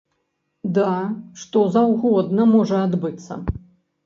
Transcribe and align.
Да, 0.77 0.87
што 1.41 1.63
заўгодна 1.75 2.49
можа 2.55 2.81
адбыцца! 2.87 3.33